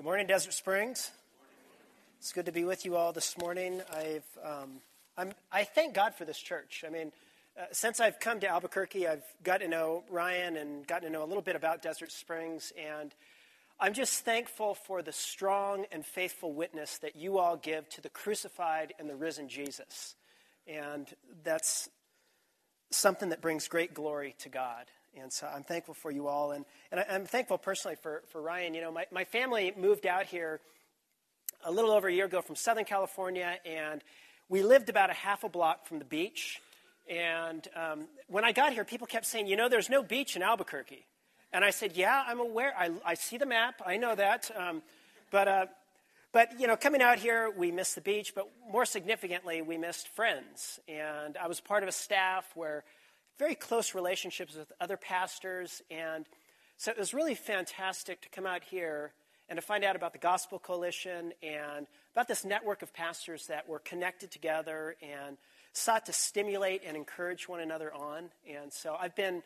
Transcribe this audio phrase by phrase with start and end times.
[0.00, 1.10] Good morning, Desert Springs.
[2.18, 3.82] It's good to be with you all this morning.
[3.92, 4.80] I've, um,
[5.14, 6.84] I'm, I thank God for this church.
[6.86, 7.12] I mean,
[7.54, 11.22] uh, since I've come to Albuquerque, I've gotten to know Ryan and gotten to know
[11.22, 13.14] a little bit about Desert Springs, and
[13.78, 18.08] I'm just thankful for the strong and faithful witness that you all give to the
[18.08, 20.14] crucified and the risen Jesus.
[20.66, 21.08] And
[21.44, 21.90] that's
[22.90, 24.86] something that brings great glory to God.
[25.18, 26.52] And so I'm thankful for you all.
[26.52, 28.74] And, and I, am thankful personally for, for Ryan.
[28.74, 30.60] You know, my, my family moved out here
[31.64, 34.02] a little over a year ago from Southern California, and
[34.48, 36.60] we lived about a half a block from the beach.
[37.08, 40.42] And um, when I got here, people kept saying, you know, there's no beach in
[40.42, 41.04] Albuquerque.
[41.52, 42.72] And I said, yeah, I'm aware.
[42.78, 43.82] I, I see the map.
[43.84, 44.50] I know that.
[44.56, 44.82] Um,
[45.32, 45.66] but, uh,
[46.32, 48.32] but, you know, coming out here, we missed the beach.
[48.34, 50.78] But more significantly, we missed friends.
[50.88, 52.84] And I was part of a staff where
[53.40, 55.80] very close relationships with other pastors.
[55.90, 56.26] And
[56.76, 59.12] so it was really fantastic to come out here
[59.48, 63.66] and to find out about the Gospel Coalition and about this network of pastors that
[63.66, 65.38] were connected together and
[65.72, 68.28] sought to stimulate and encourage one another on.
[68.46, 69.42] And so I've been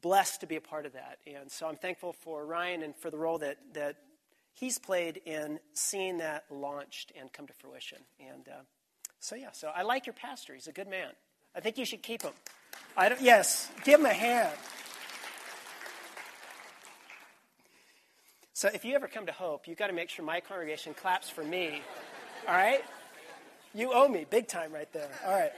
[0.00, 1.18] blessed to be a part of that.
[1.26, 3.96] And so I'm thankful for Ryan and for the role that, that
[4.54, 7.98] he's played in seeing that launched and come to fruition.
[8.18, 8.62] And uh,
[9.20, 10.54] so, yeah, so I like your pastor.
[10.54, 11.10] He's a good man.
[11.54, 12.32] I think you should keep him.
[12.96, 14.56] I don't, yes, give him a hand.
[18.54, 21.30] So if you ever come to Hope, you've got to make sure my congregation claps
[21.30, 21.80] for me.
[22.48, 22.84] All right?
[23.72, 25.10] You owe me big time right there.
[25.24, 25.52] All right.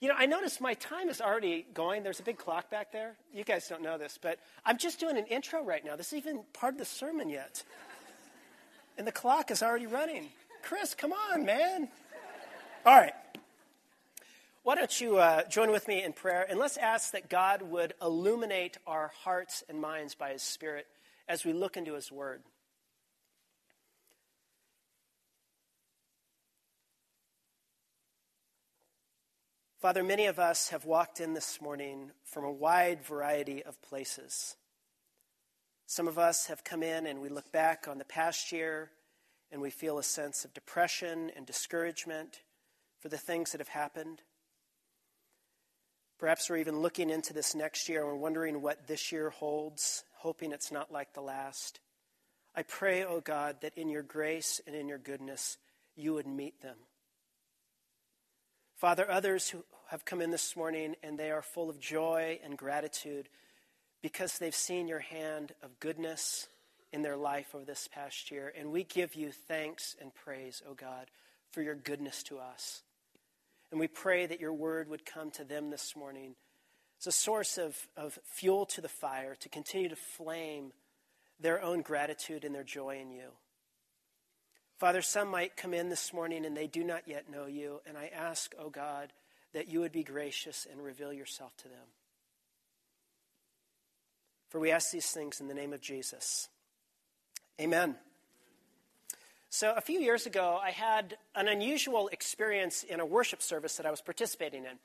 [0.00, 2.02] You know, I noticed my time is already going.
[2.02, 3.14] There's a big clock back there.
[3.34, 5.94] You guys don't know this, but I'm just doing an intro right now.
[5.94, 7.62] This is even part of the sermon yet.
[8.98, 10.30] And the clock is already running.
[10.62, 11.88] Chris, come on, man.
[12.84, 13.14] All right.
[14.70, 17.92] Why don't you uh, join with me in prayer and let's ask that God would
[18.00, 20.86] illuminate our hearts and minds by His Spirit
[21.28, 22.44] as we look into His Word.
[29.80, 34.54] Father, many of us have walked in this morning from a wide variety of places.
[35.88, 38.92] Some of us have come in and we look back on the past year
[39.50, 42.42] and we feel a sense of depression and discouragement
[43.00, 44.22] for the things that have happened.
[46.20, 50.04] Perhaps we're even looking into this next year and we're wondering what this year holds,
[50.18, 51.80] hoping it's not like the last.
[52.54, 55.56] I pray, O oh God, that in your grace and in your goodness,
[55.96, 56.76] you would meet them.
[58.76, 62.58] Father, others who have come in this morning and they are full of joy and
[62.58, 63.30] gratitude
[64.02, 66.48] because they've seen your hand of goodness
[66.92, 68.52] in their life over this past year.
[68.58, 71.06] And we give you thanks and praise, O oh God,
[71.50, 72.82] for your goodness to us.
[73.70, 76.34] And we pray that your word would come to them this morning
[77.00, 80.72] as a source of, of fuel to the fire to continue to flame
[81.38, 83.30] their own gratitude and their joy in you.
[84.78, 87.96] Father, some might come in this morning and they do not yet know you, and
[87.96, 89.12] I ask, O oh God,
[89.52, 91.86] that you would be gracious and reveal yourself to them.
[94.48, 96.48] For we ask these things in the name of Jesus.
[97.60, 97.96] Amen.
[99.52, 103.84] So, a few years ago, I had an unusual experience in a worship service that
[103.84, 104.78] I was participating in.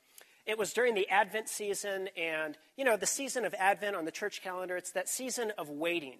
[0.44, 4.10] It was during the Advent season, and, you know, the season of Advent on the
[4.10, 6.16] church calendar, it's that season of waiting.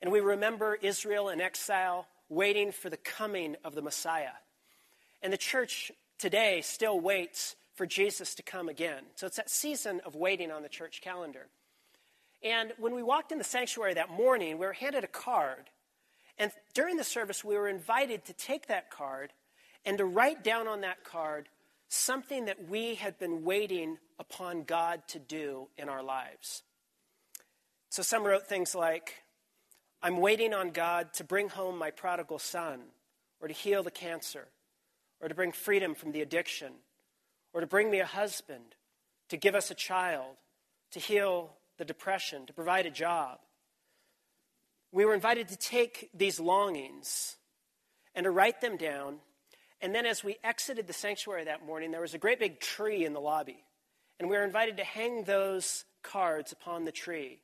[0.00, 4.34] And we remember Israel in exile, waiting for the coming of the Messiah.
[5.22, 9.04] And the church today still waits for Jesus to come again.
[9.14, 11.46] So, it's that season of waiting on the church calendar.
[12.42, 15.70] And when we walked in the sanctuary that morning, we were handed a card
[16.42, 19.32] and during the service, we were invited to take that card
[19.84, 21.48] and to write down on that card
[21.86, 26.64] something that we had been waiting upon God to do in our lives.
[27.90, 29.22] So some wrote things like,
[30.02, 32.80] I'm waiting on God to bring home my prodigal son,
[33.40, 34.48] or to heal the cancer,
[35.20, 36.72] or to bring freedom from the addiction,
[37.52, 38.74] or to bring me a husband,
[39.28, 40.34] to give us a child,
[40.90, 43.38] to heal the depression, to provide a job
[44.92, 47.36] we were invited to take these longings
[48.14, 49.16] and to write them down.
[49.80, 53.04] And then as we exited the sanctuary that morning, there was a great big tree
[53.04, 53.64] in the lobby.
[54.20, 57.40] And we were invited to hang those cards upon the tree,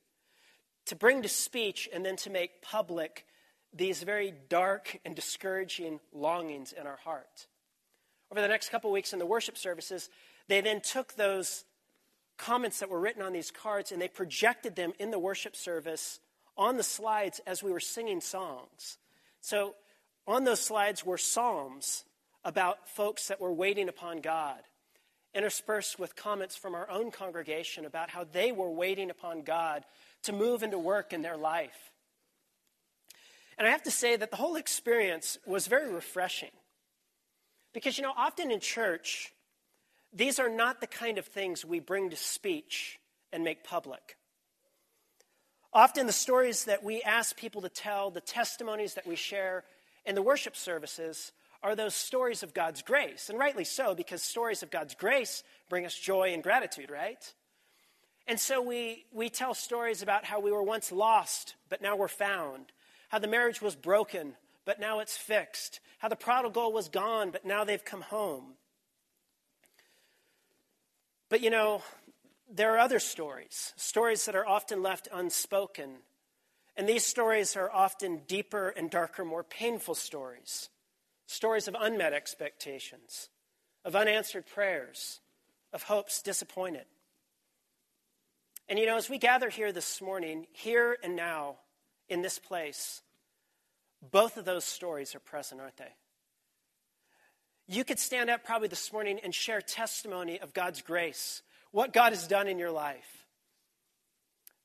[0.87, 3.25] to bring to speech and then to make public
[3.73, 7.47] these very dark and discouraging longings in our heart.
[8.31, 10.11] Over the next couple weeks in the worship services,
[10.49, 11.65] they then took those
[12.37, 16.21] comments that were written on these cards and they projected them in the worship service
[16.59, 18.99] on the slides as we were singing songs.
[19.41, 19.77] So,
[20.27, 22.05] on those slides were psalms
[22.45, 24.59] about folks that were waiting upon God,
[25.33, 29.85] interspersed with comments from our own congregation about how they were waiting upon God
[30.25, 31.93] to move into work in their life.
[33.57, 36.51] And I have to say that the whole experience was very refreshing.
[37.73, 39.33] Because, you know, often in church,
[40.13, 42.99] these are not the kind of things we bring to speech
[43.33, 44.18] and make public.
[45.73, 49.65] Often, the stories that we ask people to tell, the testimonies that we share
[50.06, 51.32] in the worship services,
[51.62, 53.29] are those stories of God's grace.
[53.29, 57.32] And rightly so, because stories of God's grace bring us joy and gratitude, right?
[58.26, 62.09] And so we, we tell stories about how we were once lost, but now we're
[62.09, 62.67] found,
[63.09, 67.44] how the marriage was broken, but now it's fixed, how the prodigal was gone, but
[67.44, 68.55] now they've come home.
[71.31, 71.82] But you know,
[72.49, 75.97] there are other stories, stories that are often left unspoken.
[76.77, 80.71] And these stories are often deeper and darker, more painful stories.
[81.27, 83.29] Stories of unmet expectations,
[83.85, 85.21] of unanswered prayers,
[85.75, 86.87] of hopes disappointed.
[88.69, 91.56] And you know, as we gather here this morning, here and now,
[92.09, 93.03] in this place,
[94.11, 95.93] both of those stories are present, aren't they?
[97.67, 102.12] You could stand up probably this morning and share testimony of God's grace, what God
[102.12, 103.26] has done in your life.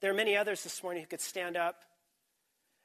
[0.01, 1.83] There are many others this morning who could stand up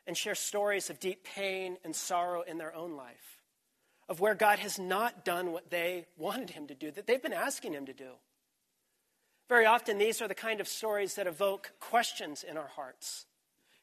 [0.06, 3.42] and share stories of deep pain and sorrow in their own life,
[4.08, 7.32] of where God has not done what they wanted Him to do, that they've been
[7.32, 8.10] asking Him to do.
[9.48, 13.26] Very often, these are the kind of stories that evoke questions in our hearts.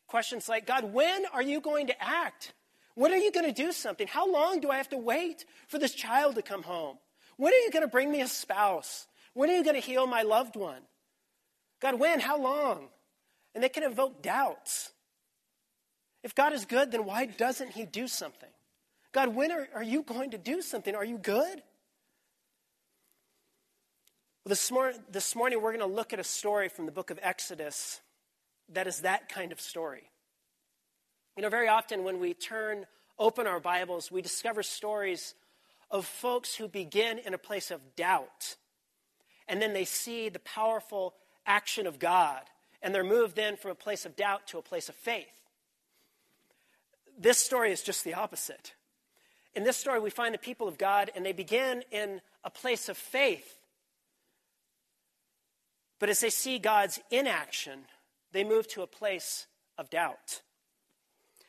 [0.07, 2.53] Questions like, God, when are you going to act?
[2.93, 4.07] When are you going to do something?
[4.07, 6.97] How long do I have to wait for this child to come home?
[7.38, 9.07] When are you going to bring me a spouse?
[9.35, 10.81] When are you going to heal my loved one?
[11.81, 12.19] God, when?
[12.19, 12.87] How long?
[13.53, 14.91] And they can evoke doubts.
[16.23, 18.49] If God is good, then why doesn't He do something?
[19.11, 20.95] God, when are, are you going to do something?
[20.95, 21.61] Are you good?
[24.43, 27.11] Well, this, mor- this morning, we're going to look at a story from the book
[27.11, 28.01] of Exodus
[28.73, 30.09] that is that kind of story.
[31.35, 32.85] You know, very often when we turn
[33.19, 35.35] open our Bibles, we discover stories
[35.91, 38.55] of folks who begin in a place of doubt,
[39.47, 41.13] and then they see the powerful
[41.45, 42.42] action of God,
[42.81, 45.27] and they're moved then from a place of doubt to a place of faith.
[47.18, 48.74] This story is just the opposite.
[49.53, 52.89] In this story, we find the people of God, and they begin in a place
[52.89, 53.57] of faith.
[56.00, 57.86] But as they see God's inaction,
[58.33, 60.41] they move to a place of doubt.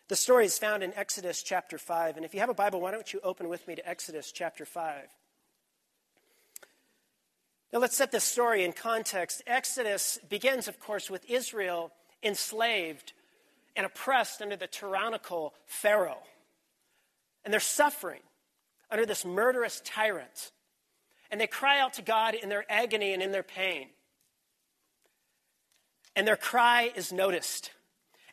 [0.08, 2.16] The story is found in Exodus chapter 5.
[2.16, 4.64] And if you have a Bible, why don't you open with me to Exodus chapter
[4.64, 5.08] 5?
[7.72, 9.42] Now, let's set this story in context.
[9.46, 11.92] Exodus begins, of course, with Israel
[12.22, 13.12] enslaved
[13.74, 16.22] and oppressed under the tyrannical Pharaoh.
[17.44, 18.22] And they're suffering
[18.90, 20.52] under this murderous tyrant.
[21.30, 23.88] And they cry out to God in their agony and in their pain.
[26.14, 27.72] And their cry is noticed.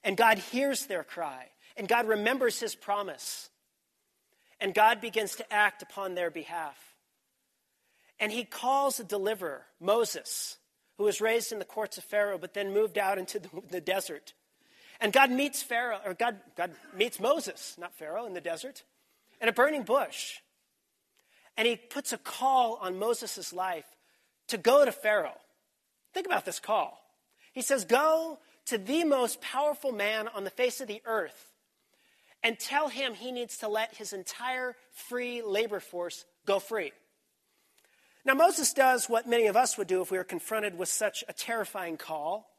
[0.04, 1.48] And God hears their cry.
[1.76, 3.50] And God remembers his promise.
[4.62, 6.93] And God begins to act upon their behalf.
[8.20, 10.58] And he calls a deliverer, Moses,
[10.98, 13.82] who was raised in the courts of Pharaoh, but then moved out into the, the
[13.82, 14.34] desert.
[15.00, 18.84] And God meets Pharaoh, or God, God meets Moses, not Pharaoh, in the desert,
[19.42, 20.40] in a burning bush.
[21.58, 23.86] And he puts a call on Moses' life
[24.48, 25.38] to go to Pharaoh.
[26.14, 27.00] Think about this call.
[27.54, 31.54] He says, Go to the most powerful man on the face of the earth
[32.44, 36.92] and tell him he needs to let his entire free labor force go free.
[38.26, 41.24] Now, Moses does what many of us would do if we were confronted with such
[41.28, 42.50] a terrifying call.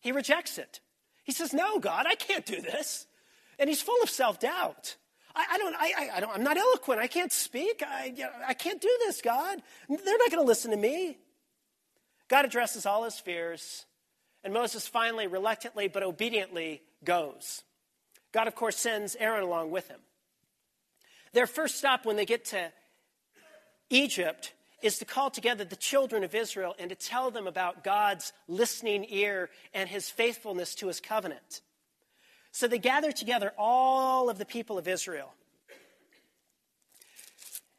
[0.00, 0.80] He rejects it.
[1.24, 3.06] He says, No, God, I can't do this.
[3.58, 4.96] And he's full of self doubt.
[5.34, 7.00] I, I, don't, I, I, don't, I'm not eloquent.
[7.00, 7.82] I can't speak.
[7.86, 8.14] I,
[8.46, 9.62] I can't do this, God.
[9.88, 11.18] They're not going to listen to me.
[12.28, 13.84] God addresses all his fears,
[14.42, 17.62] and Moses finally, reluctantly but obediently, goes.
[18.32, 20.00] God, of course, sends Aaron along with him.
[21.34, 22.72] Their first stop when they get to
[23.90, 24.52] Egypt
[24.82, 29.06] is to call together the children of Israel and to tell them about God's listening
[29.08, 31.62] ear and his faithfulness to his covenant.
[32.50, 35.32] So they gather together all of the people of Israel.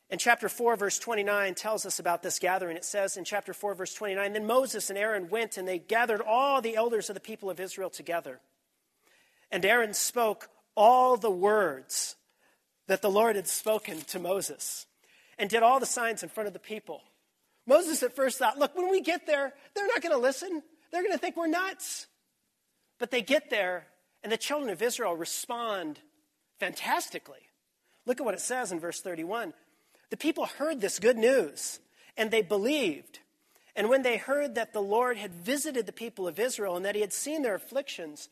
[0.09, 2.77] And chapter 4, verse 29 tells us about this gathering.
[2.77, 6.21] It says in chapter 4, verse 29 Then Moses and Aaron went and they gathered
[6.21, 8.39] all the elders of the people of Israel together.
[9.51, 12.15] And Aaron spoke all the words
[12.87, 14.85] that the Lord had spoken to Moses
[15.37, 17.01] and did all the signs in front of the people.
[17.65, 20.61] Moses at first thought, look, when we get there, they're not going to listen.
[20.91, 22.07] They're going to think we're nuts.
[22.99, 23.87] But they get there,
[24.21, 25.99] and the children of Israel respond
[26.59, 27.49] fantastically.
[28.05, 29.53] Look at what it says in verse 31.
[30.09, 31.79] The people heard this good news,
[32.17, 33.19] and they believed.
[33.75, 36.95] And when they heard that the Lord had visited the people of Israel and that
[36.95, 38.29] he had seen their afflictions,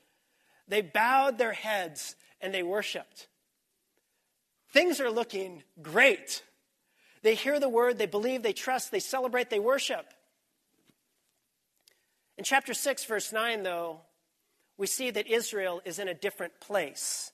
[0.67, 3.27] they bowed their heads and they worshiped.
[4.71, 6.43] Things are looking great.
[7.23, 10.05] They hear the word, they believe, they trust, they celebrate, they worship.
[12.37, 14.01] In chapter 6, verse 9, though,
[14.77, 17.31] we see that Israel is in a different place.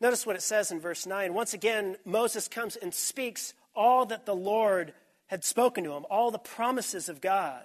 [0.00, 1.32] Notice what it says in verse 9.
[1.32, 4.92] Once again, Moses comes and speaks all that the Lord
[5.26, 7.62] had spoken to him, all the promises of God.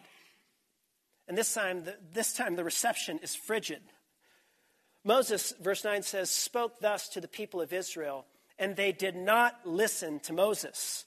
[1.27, 3.81] And this time, the, this time the reception is frigid.
[5.03, 8.25] Moses, verse 9 says, spoke thus to the people of Israel,
[8.57, 11.05] and they did not listen to Moses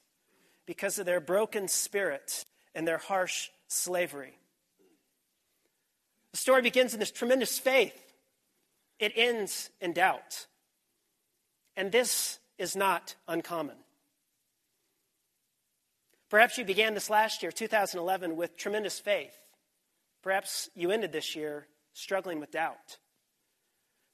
[0.66, 4.36] because of their broken spirit and their harsh slavery.
[6.32, 7.98] The story begins in this tremendous faith,
[8.98, 10.46] it ends in doubt.
[11.76, 13.76] And this is not uncommon.
[16.28, 19.36] Perhaps you began this last year, 2011, with tremendous faith.
[20.22, 22.98] Perhaps you ended this year struggling with doubt.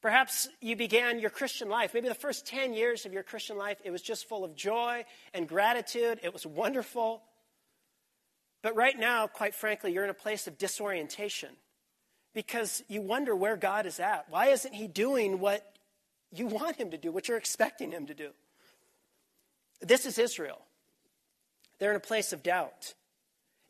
[0.03, 3.79] Perhaps you began your Christian life, maybe the first 10 years of your Christian life,
[3.85, 6.19] it was just full of joy and gratitude.
[6.25, 7.23] It was wonderful.
[8.63, 11.51] But right now, quite frankly, you're in a place of disorientation
[12.35, 14.27] because you wonder where God is at.
[14.29, 15.77] Why isn't He doing what
[16.33, 18.31] you want Him to do, what you're expecting Him to do?
[19.81, 20.63] This is Israel.
[21.79, 22.95] They're in a place of doubt.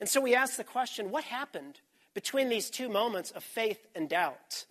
[0.00, 1.80] And so we ask the question what happened
[2.14, 4.64] between these two moments of faith and doubt?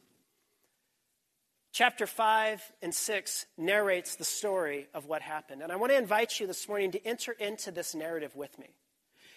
[1.73, 5.61] Chapter 5 and 6 narrates the story of what happened.
[5.61, 8.67] And I want to invite you this morning to enter into this narrative with me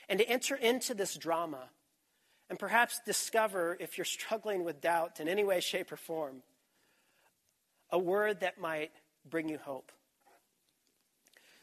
[0.08, 1.70] and to enter into this drama
[2.50, 6.42] and perhaps discover, if you're struggling with doubt in any way, shape, or form,
[7.90, 8.90] a word that might
[9.28, 9.92] bring you hope.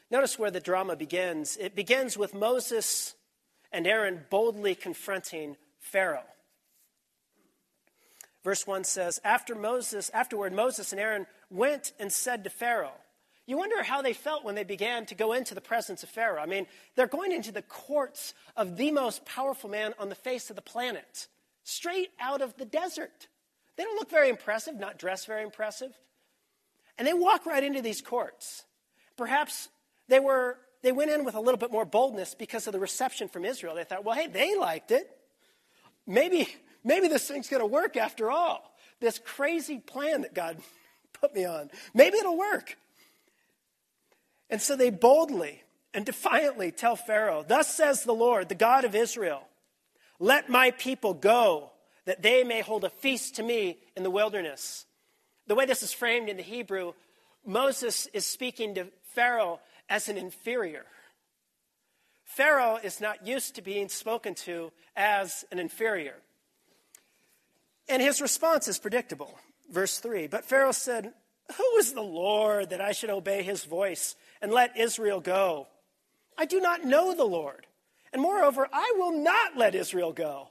[0.10, 1.58] Notice where the drama begins.
[1.58, 3.16] It begins with Moses
[3.72, 6.24] and Aaron boldly confronting Pharaoh.
[8.44, 12.94] Verse 1 says, After Moses, afterward, Moses and Aaron went and said to Pharaoh,
[13.48, 16.42] you wonder how they felt when they began to go into the presence of Pharaoh.
[16.42, 20.50] I mean, they're going into the courts of the most powerful man on the face
[20.50, 21.28] of the planet,
[21.64, 23.28] straight out of the desert.
[23.76, 25.92] They don't look very impressive, not dressed very impressive.
[26.98, 28.64] And they walk right into these courts.
[29.18, 29.70] Perhaps
[30.08, 33.28] they were they went in with a little bit more boldness because of the reception
[33.28, 33.76] from Israel.
[33.76, 35.10] They thought, well, hey, they liked it.
[36.08, 36.48] Maybe,
[36.84, 38.74] maybe this thing's going to work after all.
[39.00, 40.58] This crazy plan that God
[41.14, 41.70] put me on.
[41.94, 42.78] Maybe it'll work.
[44.50, 48.96] And so they boldly and defiantly tell Pharaoh, Thus says the Lord, the God of
[48.96, 49.48] Israel,
[50.20, 51.72] let my people go,
[52.06, 54.86] that they may hold a feast to me in the wilderness.
[55.48, 56.94] The way this is framed in the Hebrew,
[57.46, 59.60] Moses is speaking to Pharaoh
[59.90, 60.86] as an inferior.
[62.24, 66.16] Pharaoh is not used to being spoken to as an inferior.
[67.92, 69.38] And his response is predictable.
[69.70, 71.12] Verse 3 But Pharaoh said,
[71.58, 75.68] Who is the Lord that I should obey his voice and let Israel go?
[76.38, 77.68] I do not know the Lord.
[78.14, 80.48] And moreover, I will not let Israel go.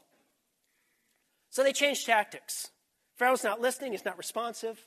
[1.49, 2.71] So they change tactics.
[3.17, 4.79] Pharaoh's not listening, he's not responsive.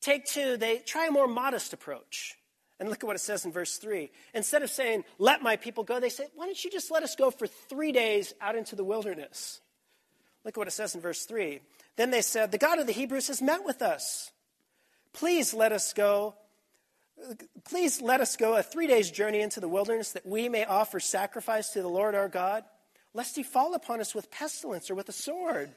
[0.00, 2.36] Take two, they try a more modest approach.
[2.80, 4.10] And look at what it says in verse 3.
[4.34, 7.14] Instead of saying, let my people go, they say, why don't you just let us
[7.14, 9.60] go for three days out into the wilderness?
[10.44, 11.60] Look at what it says in verse 3.
[11.96, 14.32] Then they said, The God of the Hebrews has met with us.
[15.12, 16.34] Please let us go.
[17.64, 20.98] Please let us go a three days journey into the wilderness that we may offer
[21.00, 22.64] sacrifice to the Lord our God,
[23.12, 25.74] lest he fall upon us with pestilence or with a sword.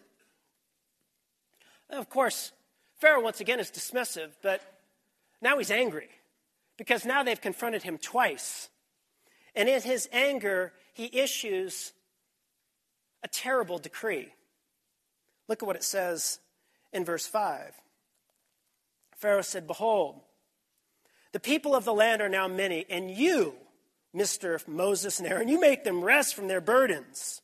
[1.89, 2.53] of course,
[3.00, 4.62] Pharaoh once again is dismissive, but
[5.41, 6.08] now he's angry
[6.77, 8.70] because now they've confronted him twice.
[9.53, 11.91] And in his anger, he issues
[13.24, 14.29] a terrible decree.
[15.47, 16.39] Look at what it says
[16.91, 17.73] in verse 5.
[19.15, 20.21] Pharaoh said, Behold,
[21.31, 23.55] the people of the land are now many, and you,
[24.15, 24.65] Mr.
[24.67, 27.41] Moses and Aaron, you make them rest from their burdens.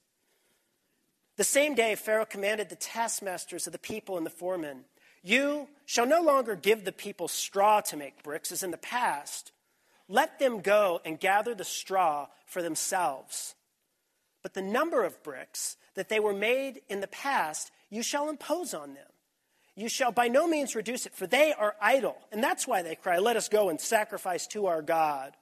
[1.38, 4.86] The same day, Pharaoh commanded the taskmasters of the people and the foremen
[5.24, 9.52] you shall no longer give the people straw to make bricks, as in the past.
[10.08, 13.56] Let them go and gather the straw for themselves.
[14.42, 18.74] But the number of bricks that they were made in the past, you shall impose
[18.74, 19.06] on them.
[19.76, 22.18] You shall by no means reduce it, for they are idle.
[22.32, 25.36] And that's why they cry, Let us go and sacrifice to our God.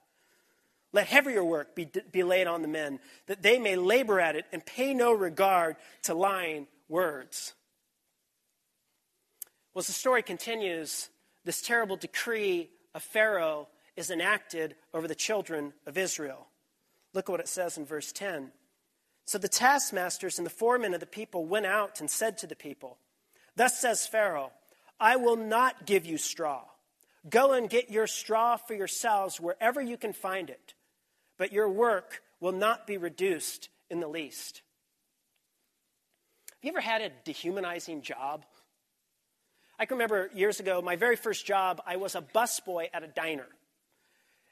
[0.93, 4.45] Let heavier work be, be laid on the men, that they may labor at it
[4.51, 7.53] and pay no regard to lying words.
[9.73, 11.09] Well, as the story continues,
[11.43, 16.47] this terrible decree of Pharaoh is enacted over the children of Israel.
[17.13, 18.51] Look what it says in verse 10.
[19.27, 22.55] So the taskmasters and the foremen of the people went out and said to the
[22.55, 22.97] people,
[23.57, 24.53] Thus says Pharaoh,
[25.01, 26.63] I will not give you straw.
[27.29, 30.75] Go and get your straw for yourselves wherever you can find it,
[31.37, 34.61] but your work will not be reduced in the least.
[36.51, 38.45] Have you ever had a dehumanizing job?
[39.77, 43.07] I can remember years ago, my very first job, I was a busboy at a
[43.07, 43.47] diner.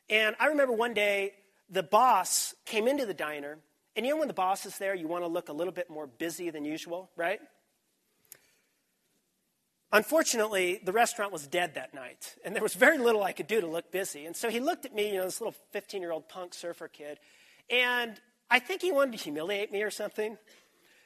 [0.10, 1.32] And I remember one day,
[1.70, 3.58] the boss came into the diner,
[3.96, 5.90] and you know when the boss is there, you want to look a little bit
[5.90, 7.40] more busy than usual, right?
[9.92, 13.62] Unfortunately, the restaurant was dead that night, and there was very little I could do
[13.62, 14.26] to look busy.
[14.26, 16.88] And so he looked at me, you know, this little 15 year old punk surfer
[16.88, 17.20] kid,
[17.70, 20.38] and I think he wanted to humiliate me or something.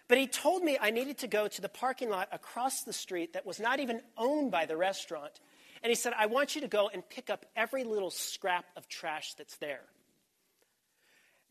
[0.07, 3.33] But he told me I needed to go to the parking lot across the street
[3.33, 5.39] that was not even owned by the restaurant.
[5.83, 8.87] And he said, I want you to go and pick up every little scrap of
[8.87, 9.81] trash that's there.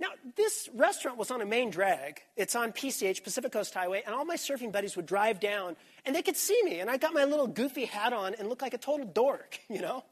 [0.01, 2.23] Now, this restaurant was on a main drag.
[2.37, 6.15] It's on PCH, Pacific Coast Highway, and all my surfing buddies would drive down and
[6.15, 6.79] they could see me.
[6.79, 9.81] And I got my little goofy hat on and looked like a total dork, you
[9.81, 10.05] know?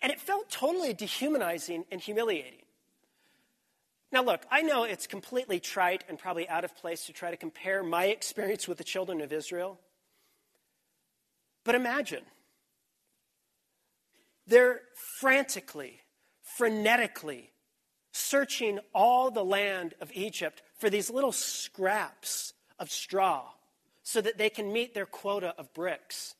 [0.00, 2.60] And it felt totally dehumanizing and humiliating.
[4.12, 7.36] Now, look, I know it's completely trite and probably out of place to try to
[7.36, 9.80] compare my experience with the children of Israel.
[11.64, 12.22] But imagine
[14.46, 14.82] they're
[15.20, 16.00] frantically,
[16.58, 17.48] frenetically
[18.14, 23.42] searching all the land of Egypt for these little scraps of straw
[24.04, 26.36] so that they can meet their quota of bricks.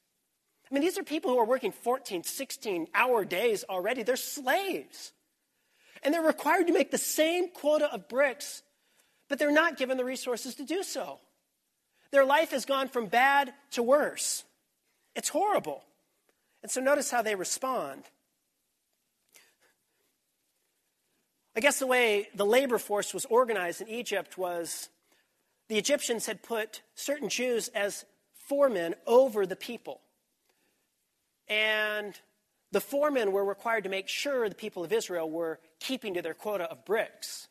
[0.70, 4.04] I mean, these are people who are working 14, 16 hour days already.
[4.04, 5.12] They're slaves.
[6.04, 8.62] And they're required to make the same quota of bricks,
[9.28, 11.18] but they're not given the resources to do so.
[12.12, 14.44] Their life has gone from bad to worse.
[15.16, 15.82] It's horrible.
[16.62, 18.04] And so notice how they respond.
[21.56, 24.88] I guess the way the labor force was organized in Egypt was
[25.68, 28.04] the Egyptians had put certain Jews as
[28.48, 30.00] foremen over the people.
[31.48, 32.18] And
[32.72, 36.34] the foremen were required to make sure the people of Israel were keeping to their
[36.34, 37.46] quota of bricks.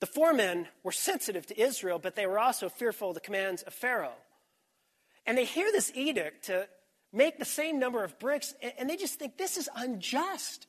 [0.00, 3.72] The foremen were sensitive to Israel, but they were also fearful of the commands of
[3.72, 4.16] Pharaoh.
[5.26, 6.68] And they hear this edict to
[7.12, 10.66] make the same number of bricks, and they just think this is unjust.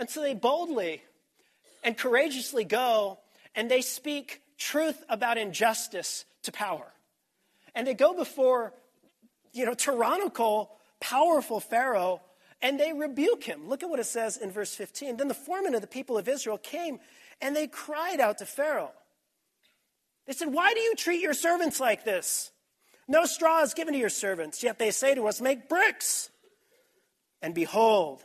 [0.00, 1.02] And so they boldly
[1.84, 3.18] and courageously go
[3.54, 6.86] and they speak truth about injustice to power.
[7.74, 8.72] And they go before,
[9.52, 12.22] you know, tyrannical, powerful Pharaoh
[12.62, 13.68] and they rebuke him.
[13.68, 15.18] Look at what it says in verse 15.
[15.18, 16.98] Then the foreman of the people of Israel came
[17.42, 18.92] and they cried out to Pharaoh.
[20.26, 22.52] They said, Why do you treat your servants like this?
[23.06, 26.30] No straw is given to your servants, yet they say to us, Make bricks.
[27.42, 28.22] And behold,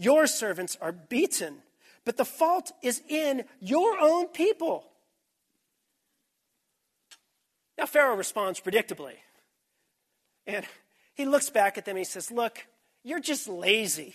[0.00, 1.56] your servants are beaten,
[2.06, 4.86] but the fault is in your own people.
[7.76, 9.16] Now, Pharaoh responds predictably.
[10.46, 10.64] And
[11.12, 12.66] he looks back at them and he says, Look,
[13.04, 14.14] you're just lazy.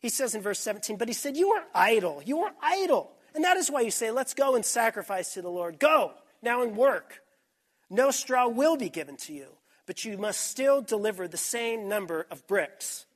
[0.00, 2.22] He says in verse 17, But he said, You are idle.
[2.22, 3.12] You are idle.
[3.34, 5.78] And that is why you say, Let's go and sacrifice to the Lord.
[5.78, 7.22] Go now and work.
[7.88, 9.46] No straw will be given to you,
[9.86, 13.06] but you must still deliver the same number of bricks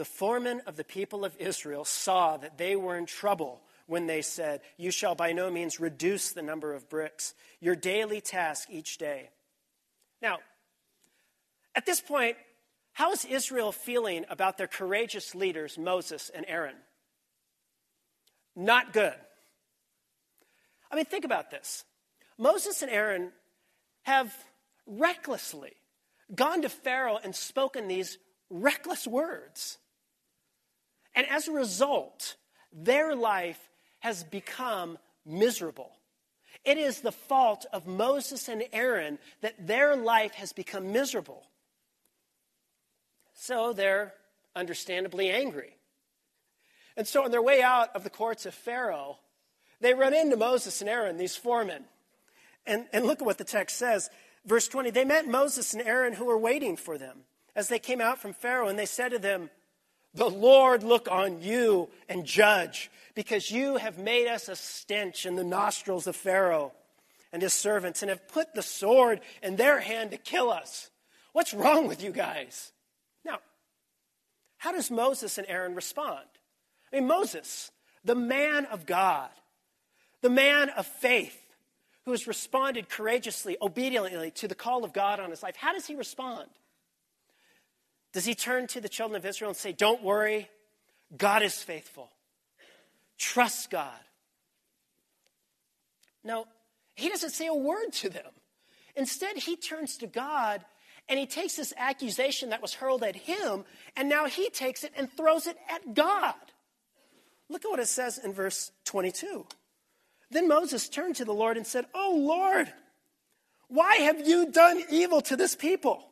[0.00, 4.22] the foremen of the people of Israel saw that they were in trouble when they
[4.22, 8.96] said, You shall by no means reduce the number of bricks, your daily task each
[8.96, 9.28] day.
[10.22, 10.38] Now,
[11.74, 12.38] at this point,
[12.94, 16.76] how is Israel feeling about their courageous leaders, Moses and Aaron?
[18.56, 19.16] Not good.
[20.90, 21.84] I mean, think about this.
[22.38, 23.32] Moses and Aaron
[24.04, 24.34] have
[24.86, 25.72] recklessly
[26.34, 28.16] gone to Pharaoh and spoken these
[28.48, 29.76] reckless words.
[31.20, 32.36] And as a result,
[32.72, 35.92] their life has become miserable.
[36.64, 41.42] It is the fault of Moses and Aaron that their life has become miserable.
[43.34, 44.14] So they're
[44.56, 45.76] understandably angry.
[46.96, 49.18] And so, on their way out of the courts of Pharaoh,
[49.78, 51.84] they run into Moses and Aaron, these foremen.
[52.66, 54.08] And, and look at what the text says.
[54.46, 58.00] Verse 20 They met Moses and Aaron who were waiting for them as they came
[58.00, 59.50] out from Pharaoh, and they said to them,
[60.14, 65.36] the Lord look on you and judge, because you have made us a stench in
[65.36, 66.72] the nostrils of Pharaoh
[67.32, 70.90] and his servants, and have put the sword in their hand to kill us.
[71.32, 72.72] What's wrong with you guys?
[73.24, 73.38] Now,
[74.58, 76.26] how does Moses and Aaron respond?
[76.92, 77.70] I mean, Moses,
[78.04, 79.30] the man of God,
[80.22, 81.36] the man of faith,
[82.04, 85.86] who has responded courageously, obediently to the call of God on his life, how does
[85.86, 86.48] he respond?
[88.12, 90.48] Does he turn to the children of Israel and say, Don't worry,
[91.16, 92.10] God is faithful?
[93.18, 94.00] Trust God.
[96.24, 96.46] No,
[96.94, 98.32] he doesn't say a word to them.
[98.96, 100.64] Instead, he turns to God
[101.08, 103.64] and he takes this accusation that was hurled at him,
[103.96, 106.34] and now he takes it and throws it at God.
[107.48, 109.44] Look at what it says in verse 22.
[110.30, 112.72] Then Moses turned to the Lord and said, Oh Lord,
[113.66, 116.09] why have you done evil to this people?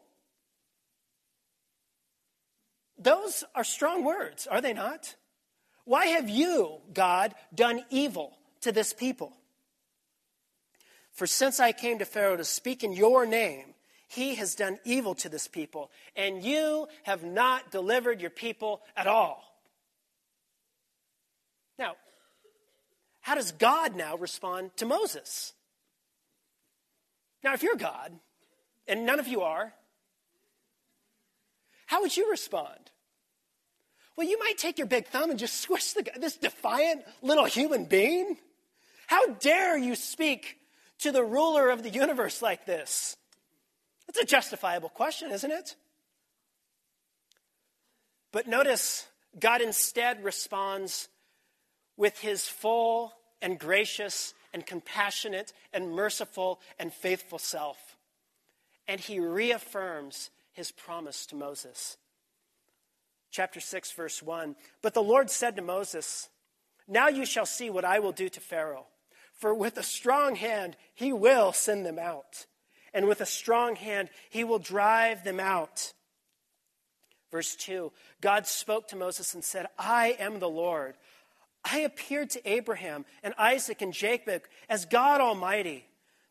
[2.98, 5.14] Those are strong words, are they not?
[5.84, 9.32] Why have you, God, done evil to this people?
[11.12, 13.74] For since I came to Pharaoh to speak in your name,
[14.08, 19.06] he has done evil to this people, and you have not delivered your people at
[19.06, 19.44] all.
[21.78, 21.96] Now,
[23.20, 25.52] how does God now respond to Moses?
[27.44, 28.12] Now, if you're God,
[28.86, 29.74] and none of you are,
[31.86, 32.87] how would you respond?
[34.18, 37.84] Well, you might take your big thumb and just squish the, this defiant little human
[37.84, 38.36] being.
[39.06, 40.58] How dare you speak
[40.98, 43.16] to the ruler of the universe like this?
[44.08, 45.76] It's a justifiable question, isn't it?
[48.32, 49.06] But notice
[49.38, 51.08] God instead responds
[51.96, 57.96] with his full and gracious and compassionate and merciful and faithful self.
[58.88, 61.98] And he reaffirms his promise to Moses.
[63.30, 66.28] Chapter 6, verse 1 But the Lord said to Moses,
[66.86, 68.86] Now you shall see what I will do to Pharaoh,
[69.32, 72.46] for with a strong hand he will send them out
[72.92, 75.92] and with a strong hand he will drive them out.
[77.30, 80.96] Verse 2 God spoke to Moses and said, I am the Lord.
[81.64, 85.84] I appeared to Abraham and Isaac and Jacob as God Almighty,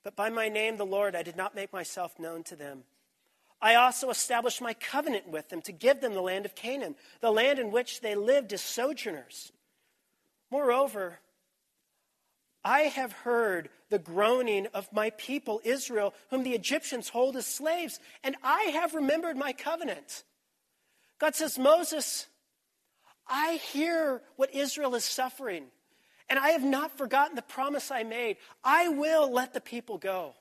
[0.03, 2.83] but by my name, the Lord, I did not make myself known to them.
[3.61, 7.31] I also established my covenant with them to give them the land of Canaan, the
[7.31, 9.51] land in which they lived as sojourners.
[10.51, 11.19] Moreover,
[12.63, 17.99] I have heard the groaning of my people Israel, whom the Egyptians hold as slaves,
[18.23, 20.23] and I have remembered my covenant.
[21.19, 22.27] God says, Moses,
[23.27, 25.65] I hear what Israel is suffering,
[26.29, 28.37] and I have not forgotten the promise I made.
[28.63, 30.35] I will let the people go.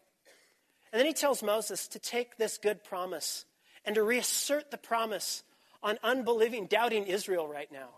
[0.92, 3.44] And then he tells Moses to take this good promise
[3.84, 5.42] and to reassert the promise
[5.82, 7.88] on unbelieving, doubting Israel right now.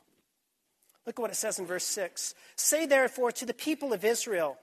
[1.06, 2.34] Look at what it says in verse 6.
[2.56, 4.58] Say therefore to the people of Israel,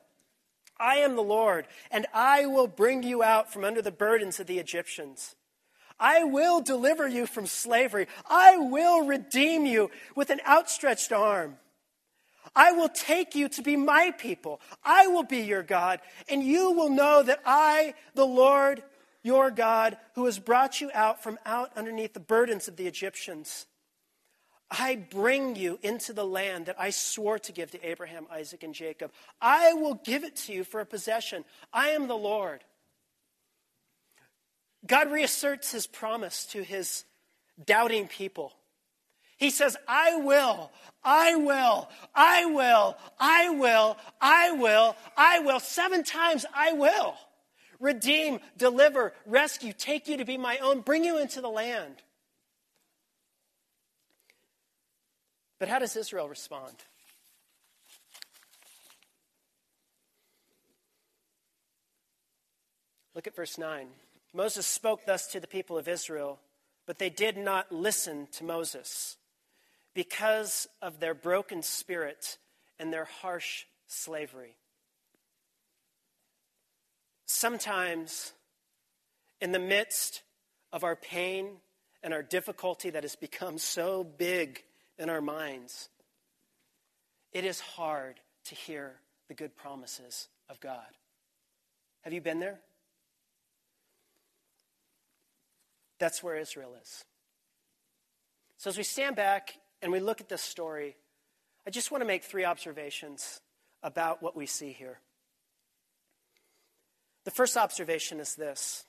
[0.80, 4.48] I am the Lord, and I will bring you out from under the burdens of
[4.48, 5.36] the Egyptians.
[6.00, 8.08] I will deliver you from slavery.
[8.30, 11.58] I will redeem you with an outstretched arm.
[12.56, 14.62] I will take you to be my people.
[14.84, 18.82] I will be your God, and you will know that I, the Lord,
[19.24, 23.66] your God, who has brought you out from out underneath the burdens of the Egyptians.
[24.72, 28.74] I bring you into the land that I swore to give to Abraham, Isaac, and
[28.74, 29.12] Jacob.
[29.42, 31.46] I will give it to you for a possession.
[31.72, 32.64] I am the Lord.
[34.86, 37.04] God reasserts his promise to his
[37.64, 38.54] doubting people.
[39.38, 40.72] He says, I will,
[41.04, 45.60] I will, I will, I will, I will, I will.
[45.60, 47.16] Seven times, I will.
[47.80, 51.96] Redeem, deliver, rescue, take you to be my own, bring you into the land.
[55.60, 56.74] But how does Israel respond?
[63.14, 63.88] Look at verse 9.
[64.34, 66.40] Moses spoke thus to the people of Israel,
[66.86, 69.18] but they did not listen to Moses
[69.96, 72.38] because of their broken spirit
[72.78, 74.58] and their harsh slavery.
[77.26, 78.34] Sometimes,
[79.42, 80.22] in the midst
[80.72, 81.48] of our pain
[82.04, 84.62] and our difficulty that has become so big
[85.00, 85.90] in our minds,
[87.32, 88.98] it is hard to hear
[89.30, 90.86] the good promises of God.
[92.02, 92.60] Have you been there?
[95.98, 97.06] That's where Israel is.
[98.58, 100.96] So, as we stand back and we look at this story,
[101.68, 103.40] I just want to make three observations
[103.84, 104.98] about what we see here.
[107.24, 108.84] The first observation is this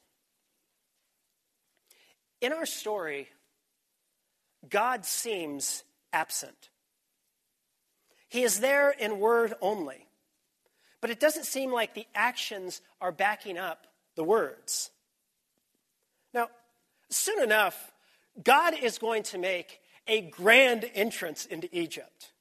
[2.40, 3.28] In our story,
[4.70, 6.70] God seems absent.
[8.30, 10.06] He is there in word only,
[11.02, 14.90] but it doesn't seem like the actions are backing up the words.
[16.32, 16.48] Now,
[17.11, 17.92] soon enough,
[18.42, 22.33] God is going to make a grand entrance into Egypt.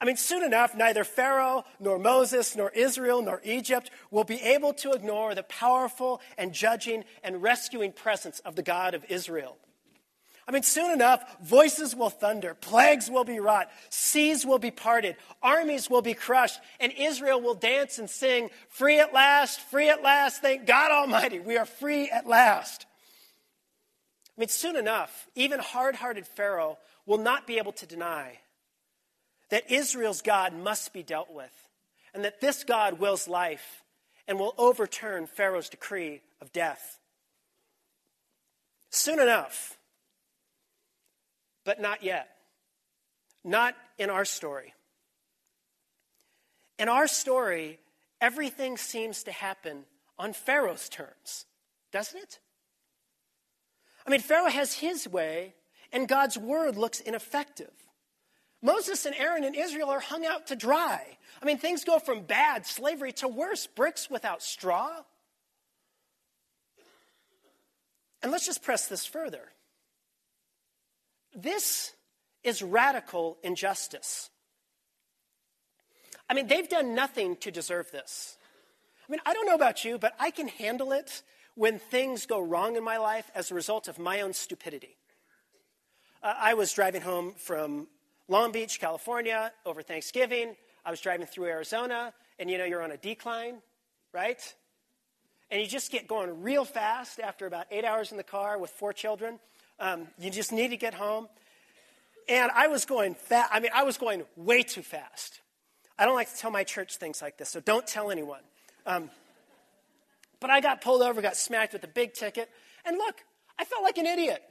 [0.00, 4.72] I mean, soon enough, neither Pharaoh, nor Moses, nor Israel, nor Egypt will be able
[4.74, 9.58] to ignore the powerful and judging and rescuing presence of the God of Israel.
[10.46, 15.14] I mean, soon enough, voices will thunder, plagues will be wrought, seas will be parted,
[15.40, 20.02] armies will be crushed, and Israel will dance and sing, Free at last, free at
[20.02, 22.86] last, thank God Almighty, we are free at last.
[24.36, 28.38] I mean, soon enough, even hard hearted Pharaoh will not be able to deny
[29.50, 31.52] that Israel's God must be dealt with,
[32.14, 33.82] and that this God wills life
[34.26, 36.98] and will overturn Pharaoh's decree of death.
[38.90, 39.78] Soon enough,
[41.64, 42.28] but not yet.
[43.44, 44.72] Not in our story.
[46.78, 47.78] In our story,
[48.20, 49.84] everything seems to happen
[50.18, 51.46] on Pharaoh's terms,
[51.90, 52.38] doesn't it?
[54.06, 55.54] I mean, Pharaoh has his way,
[55.92, 57.72] and God's word looks ineffective.
[58.62, 61.18] Moses and Aaron and Israel are hung out to dry.
[61.40, 64.90] I mean, things go from bad, slavery, to worse, bricks without straw.
[68.22, 69.50] And let's just press this further.
[71.34, 71.92] This
[72.44, 74.30] is radical injustice.
[76.30, 78.38] I mean, they've done nothing to deserve this.
[79.08, 81.22] I mean, I don't know about you, but I can handle it
[81.56, 84.96] when things go wrong in my life as a result of my own stupidity.
[86.22, 87.88] Uh, I was driving home from
[88.28, 90.54] Long Beach, California over Thanksgiving.
[90.84, 93.56] I was driving through Arizona, and you know, you're on a decline,
[94.12, 94.40] right?
[95.50, 98.70] And you just get going real fast after about eight hours in the car with
[98.70, 99.40] four children.
[99.80, 101.28] Um, you just need to get home.
[102.28, 103.50] And I was going fast.
[103.52, 105.40] I mean, I was going way too fast.
[105.98, 108.42] I don't like to tell my church things like this, so don't tell anyone.
[108.86, 109.10] Um,
[110.38, 112.48] but I got pulled over, got smacked with a big ticket.
[112.84, 113.16] And look,
[113.58, 114.42] I felt like an idiot.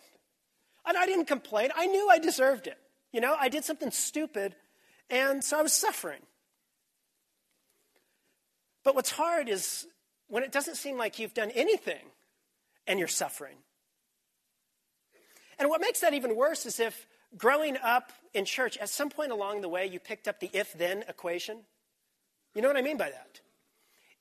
[0.85, 1.69] And I didn't complain.
[1.75, 2.77] I knew I deserved it.
[3.11, 4.55] You know, I did something stupid,
[5.09, 6.21] and so I was suffering.
[8.83, 9.85] But what's hard is
[10.27, 12.03] when it doesn't seem like you've done anything
[12.87, 13.57] and you're suffering.
[15.59, 17.05] And what makes that even worse is if
[17.37, 20.73] growing up in church, at some point along the way, you picked up the if
[20.73, 21.59] then equation.
[22.55, 23.41] You know what I mean by that?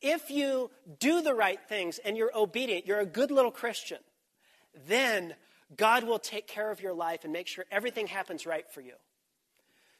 [0.02, 3.98] If you do the right things and you're obedient, you're a good little Christian,
[4.86, 5.34] then
[5.76, 8.94] God will take care of your life and make sure everything happens right for you.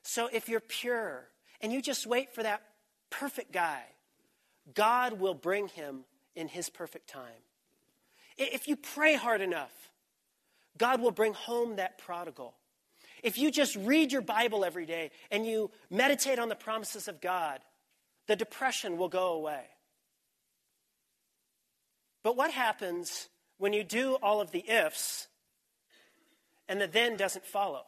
[0.03, 1.29] So if you're pure
[1.61, 2.63] and you just wait for that
[3.11, 3.83] perfect guy,
[4.75, 6.05] God will bring him
[6.35, 7.45] in his perfect time.
[8.37, 9.73] If you pray hard enough,
[10.79, 12.55] God will bring home that prodigal.
[13.23, 17.21] If you just read your Bible every day and you meditate on the promises of
[17.21, 17.61] God,
[18.27, 19.63] the depression will go away.
[22.23, 23.29] But what happens
[23.59, 25.29] when you do all of the ifs
[26.71, 27.83] and the then doesn't follow?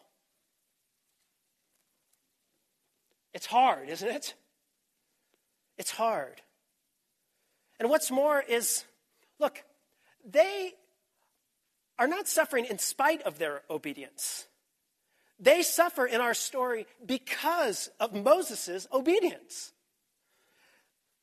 [3.33, 4.35] It's hard, isn't it?
[5.79, 6.43] It's hard.
[7.81, 8.85] And what's more is
[9.39, 9.63] look,
[10.29, 10.73] they
[11.99, 14.47] are not suffering in spite of their obedience.
[15.39, 19.73] They suffer in our story because of Moses' obedience.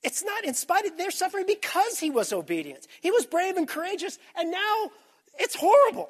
[0.02, 2.88] It's not in spite of, they're suffering because he was obedient.
[3.02, 4.92] He was brave and courageous, and now
[5.38, 6.10] it's horrible.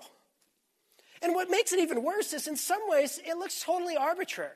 [1.22, 4.52] And what makes it even worse is in some ways it looks totally arbitrary.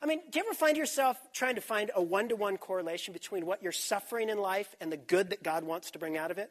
[0.00, 3.12] I mean, do you ever find yourself trying to find a one to one correlation
[3.12, 6.30] between what you're suffering in life and the good that God wants to bring out
[6.30, 6.50] of it?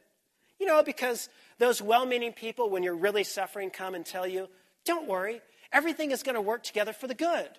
[0.59, 1.29] You know, because
[1.59, 4.49] those well meaning people, when you're really suffering, come and tell you,
[4.85, 7.49] don't worry, everything is going to work together for the good.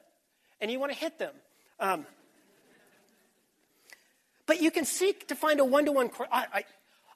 [0.60, 1.32] And you want to hit them.
[1.80, 2.06] Um,
[4.46, 6.10] but you can seek to find a one to one.
[6.32, 6.64] I,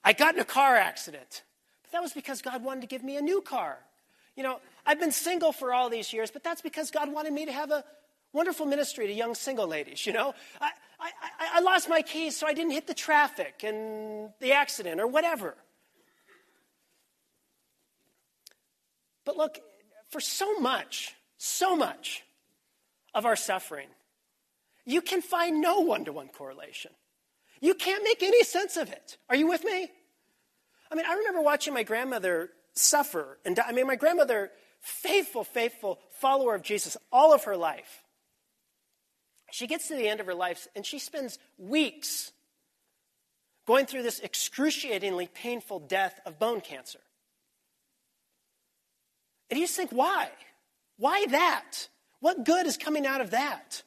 [0.04, 1.42] I got in a car accident.
[1.82, 3.78] But that was because God wanted to give me a new car.
[4.36, 7.46] You know, I've been single for all these years, but that's because God wanted me
[7.46, 7.84] to have a
[8.32, 10.06] wonderful ministry to young single ladies.
[10.06, 11.10] You know, I, I,
[11.54, 15.54] I lost my keys, so I didn't hit the traffic and the accident or whatever.
[19.24, 19.60] But look,
[20.10, 22.24] for so much, so much
[23.14, 23.88] of our suffering,
[24.84, 26.90] you can find no one to one correlation.
[27.60, 29.18] You can't make any sense of it.
[29.28, 29.88] Are you with me?
[30.90, 33.38] I mean, I remember watching my grandmother suffer.
[33.44, 33.64] And die.
[33.66, 38.02] I mean, my grandmother, faithful, faithful follower of Jesus all of her life.
[39.50, 42.32] She gets to the end of her life and she spends weeks
[43.66, 47.00] going through this excruciatingly painful death of bone cancer.
[49.50, 50.30] And you just think, why?
[50.96, 51.88] Why that?
[52.20, 53.82] What good is coming out of that?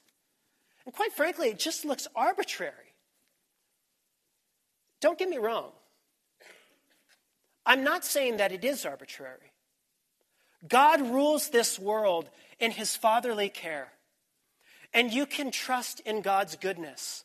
[0.85, 2.73] And quite frankly, it just looks arbitrary.
[5.01, 5.71] Don't get me wrong.
[7.65, 9.51] I'm not saying that it is arbitrary.
[10.67, 13.91] God rules this world in his fatherly care,
[14.93, 17.23] and you can trust in God's goodness.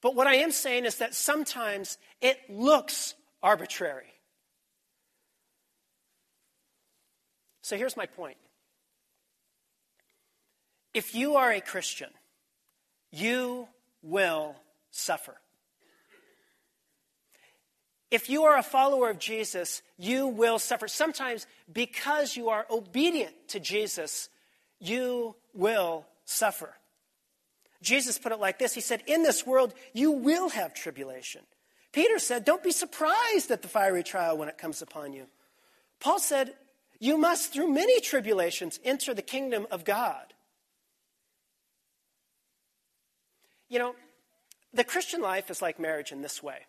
[0.00, 4.12] But what I am saying is that sometimes it looks arbitrary.
[7.62, 8.36] So here's my point.
[10.92, 12.10] If you are a Christian,
[13.12, 13.68] you
[14.02, 14.56] will
[14.90, 15.36] suffer.
[18.12, 20.86] If you are a follower of Jesus, you will suffer.
[20.86, 24.28] Sometimes, because you are obedient to Jesus,
[24.78, 26.74] you will suffer.
[27.80, 31.40] Jesus put it like this He said, In this world, you will have tribulation.
[31.90, 35.24] Peter said, Don't be surprised at the fiery trial when it comes upon you.
[35.98, 36.52] Paul said,
[37.00, 40.34] You must, through many tribulations, enter the kingdom of God.
[43.70, 43.94] You know,
[44.74, 46.66] the Christian life is like marriage in this way.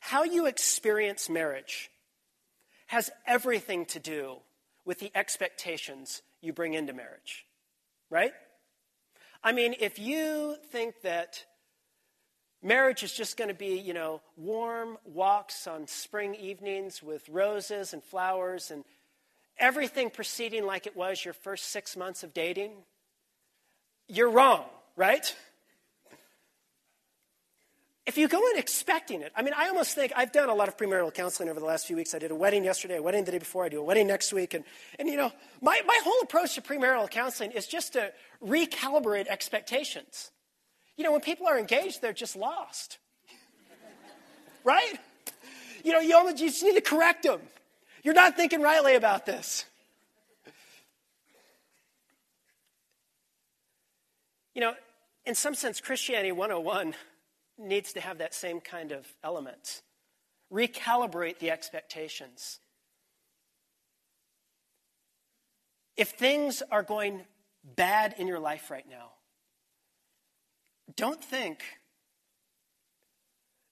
[0.00, 1.90] How you experience marriage
[2.86, 4.38] has everything to do
[4.84, 7.46] with the expectations you bring into marriage,
[8.10, 8.32] right?
[9.44, 11.44] I mean, if you think that
[12.62, 17.92] marriage is just going to be, you know, warm walks on spring evenings with roses
[17.92, 18.84] and flowers and
[19.58, 22.72] everything proceeding like it was your first six months of dating,
[24.08, 24.64] you're wrong,
[24.96, 25.34] right?
[28.10, 30.66] If you go in expecting it, I mean, I almost think I've done a lot
[30.66, 32.12] of premarital counseling over the last few weeks.
[32.12, 34.32] I did a wedding yesterday, a wedding the day before, I do a wedding next
[34.32, 34.52] week.
[34.52, 34.64] And,
[34.98, 35.30] and you know,
[35.62, 38.12] my, my whole approach to premarital counseling is just to
[38.44, 40.32] recalibrate expectations.
[40.96, 42.98] You know, when people are engaged, they're just lost.
[44.64, 44.98] right?
[45.84, 47.40] You know, you, only, you just need to correct them.
[48.02, 49.66] You're not thinking rightly about this.
[54.52, 54.74] You know,
[55.24, 56.96] in some sense, Christianity 101
[57.60, 59.82] needs to have that same kind of element.
[60.52, 62.58] Recalibrate the expectations.
[65.96, 67.26] If things are going
[67.62, 69.10] bad in your life right now,
[70.96, 71.62] don't think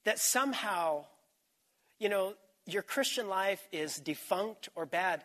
[0.05, 1.05] that somehow,
[1.99, 2.35] you know,
[2.67, 5.25] your Christian life is defunct or bad.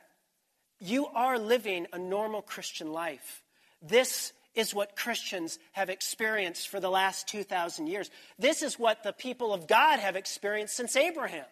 [0.80, 3.44] You are living a normal Christian life.
[3.82, 8.10] This is what Christians have experienced for the last 2,000 years.
[8.38, 11.46] This is what the people of God have experienced since Abraham.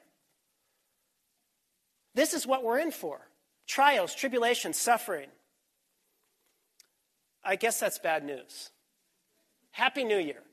[2.13, 3.19] This is what we're in for
[3.67, 5.29] trials, tribulations, suffering.
[7.43, 8.69] I guess that's bad news.
[9.71, 10.43] Happy New Year.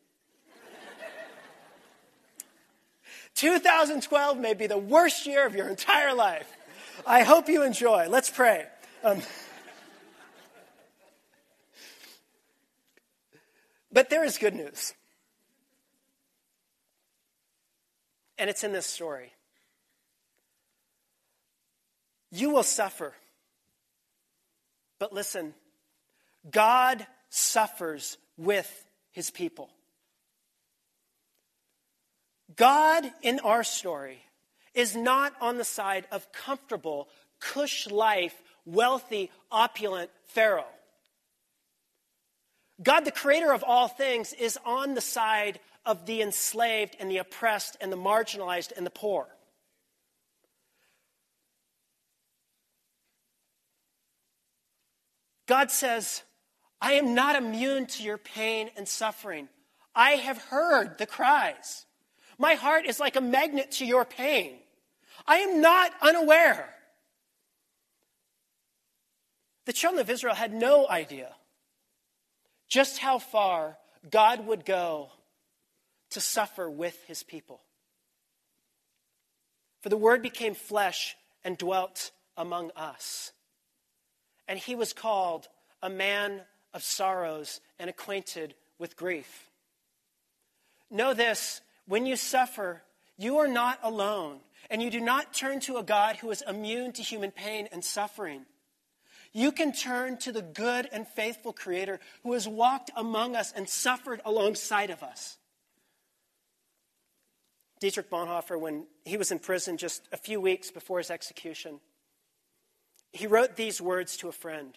[3.35, 6.51] 2012 may be the worst year of your entire life.
[7.07, 8.09] I hope you enjoy.
[8.09, 8.67] Let's pray.
[9.05, 9.21] Um,
[13.93, 14.95] But there is good news.
[18.37, 19.33] And it's in this story.
[22.31, 23.15] You will suffer.
[24.99, 25.55] But listen,
[26.51, 29.71] God suffers with his people.
[32.57, 34.23] God in our story
[34.75, 37.09] is not on the side of comfortable,
[37.41, 40.65] cush life, wealthy, opulent Pharaoh.
[42.83, 47.19] God, the creator of all things, is on the side of the enslaved and the
[47.19, 49.27] oppressed and the marginalized and the poor.
[55.47, 56.23] God says,
[56.81, 59.49] I am not immune to your pain and suffering.
[59.95, 61.87] I have heard the cries.
[62.39, 64.59] My heart is like a magnet to your pain.
[65.27, 66.73] I am not unaware.
[69.67, 71.35] The children of Israel had no idea
[72.69, 73.79] just how far
[74.11, 75.11] God would go
[76.11, 77.61] to suffer with his people.
[79.81, 83.33] For the Word became flesh and dwelt among us.
[84.47, 85.49] And he was called
[85.83, 86.43] a man
[86.75, 89.51] of sorrows and acquainted with grief.
[90.91, 92.83] Know this when you suffer,
[93.17, 96.93] you are not alone, and you do not turn to a God who is immune
[96.93, 98.47] to human pain and suffering.
[99.33, 103.69] You can turn to the good and faithful Creator who has walked among us and
[103.69, 105.37] suffered alongside of us.
[107.81, 111.81] Dietrich Bonhoeffer, when he was in prison just a few weeks before his execution,
[113.13, 114.77] he wrote these words to a friend.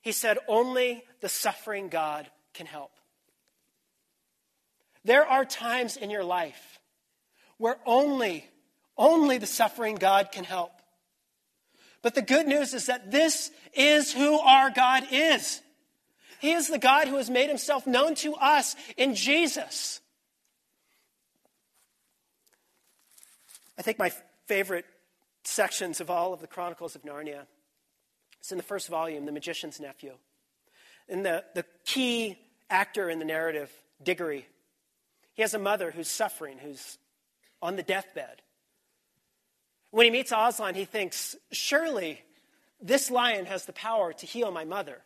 [0.00, 2.92] He said, Only the suffering God can help.
[5.04, 6.80] There are times in your life
[7.56, 8.44] where only,
[8.96, 10.77] only the suffering God can help.
[12.02, 15.60] But the good news is that this is who our God is.
[16.40, 20.00] He is the God who has made himself known to us in Jesus.
[23.76, 24.12] I think my
[24.46, 24.84] favorite
[25.44, 27.46] sections of all of the Chronicles of Narnia
[28.42, 30.12] is in the first volume, The Magician's Nephew.
[31.08, 32.38] And the, the key
[32.70, 33.72] actor in the narrative,
[34.02, 34.46] Diggory,
[35.34, 36.98] he has a mother who's suffering, who's
[37.62, 38.42] on the deathbed.
[39.90, 42.22] When he meets Aslan, he thinks, surely
[42.80, 44.98] this lion has the power to heal my mother.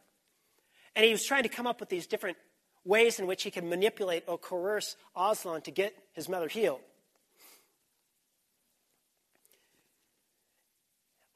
[0.94, 2.36] And he was trying to come up with these different
[2.84, 6.80] ways in which he could manipulate or coerce Aslan to get his mother healed.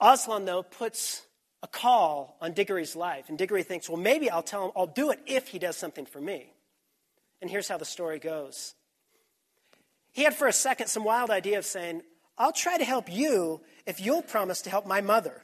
[0.01, 1.22] Aslan, though, puts
[1.62, 3.28] a call on Diggory's life.
[3.28, 6.05] And Diggory thinks, well, maybe I'll tell him, I'll do it if he does something
[6.05, 6.53] for me.
[7.40, 8.74] And here's how the story goes.
[10.12, 12.03] He had for a second some wild idea of saying,
[12.39, 15.43] I'll try to help you if you'll promise to help my mother.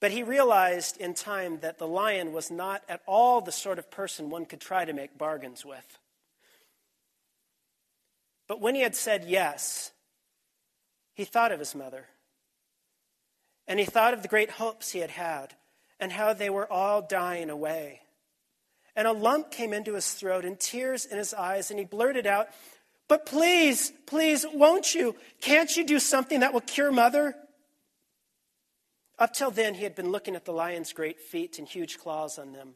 [0.00, 3.90] But he realized in time that the lion was not at all the sort of
[3.90, 5.98] person one could try to make bargains with.
[8.46, 9.92] But when he had said yes,
[11.14, 12.06] he thought of his mother.
[13.66, 15.54] And he thought of the great hopes he had had
[15.98, 18.02] and how they were all dying away.
[18.94, 22.26] And a lump came into his throat and tears in his eyes, and he blurted
[22.26, 22.48] out,
[23.08, 25.14] But please, please, won't you?
[25.40, 27.36] Can't you do something that will cure mother?
[29.18, 32.38] Up till then, he had been looking at the lion's great feet and huge claws
[32.38, 32.74] on them.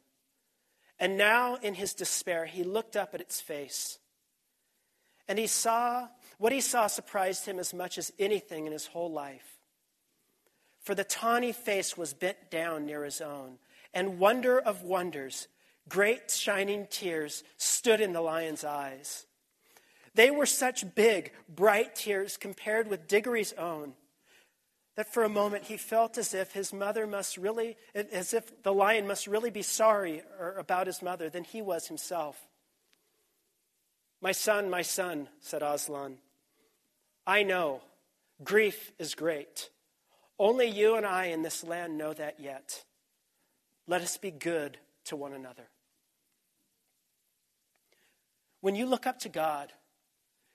[0.98, 3.98] And now, in his despair, he looked up at its face.
[5.26, 6.08] And he saw,
[6.38, 9.58] what he saw surprised him as much as anything in his whole life.
[10.80, 13.58] For the tawny face was bent down near his own,
[13.92, 15.48] and wonder of wonders,
[15.88, 19.26] great shining tears stood in the lion's eyes.
[20.14, 23.94] They were such big, bright tears compared with Diggory's own
[24.96, 28.72] that for a moment he felt as if his mother must really, as if the
[28.72, 32.48] lion must really be sorry er, about his mother than he was himself.
[34.20, 36.18] My son, my son, said Aslan,
[37.26, 37.80] I know
[38.42, 39.70] grief is great.
[40.38, 42.84] Only you and I in this land know that yet.
[43.86, 45.68] Let us be good to one another.
[48.60, 49.72] When you look up to God,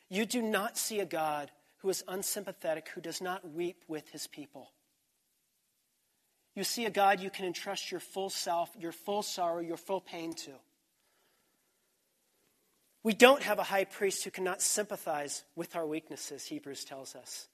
[0.10, 4.28] you do not see a God who is unsympathetic, who does not weep with his
[4.28, 4.72] people.
[6.56, 10.00] You see a God you can entrust your full self, your full sorrow, your full
[10.00, 10.52] pain to.
[13.04, 17.48] We don't have a high priest who cannot sympathize with our weaknesses, Hebrews tells us,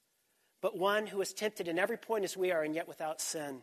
[0.62, 3.62] but one who is tempted in every point as we are and yet without sin.